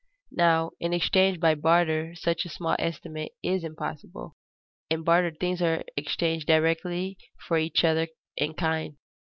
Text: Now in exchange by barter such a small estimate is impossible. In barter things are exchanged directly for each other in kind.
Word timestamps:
Now 0.31 0.71
in 0.79 0.93
exchange 0.93 1.39
by 1.39 1.53
barter 1.53 2.15
such 2.15 2.43
a 2.43 2.49
small 2.49 2.75
estimate 2.79 3.33
is 3.43 3.63
impossible. 3.63 4.35
In 4.89 5.03
barter 5.03 5.29
things 5.29 5.61
are 5.61 5.83
exchanged 5.95 6.47
directly 6.47 7.19
for 7.47 7.59
each 7.59 7.83
other 7.83 8.07
in 8.35 8.55
kind. 8.55 8.95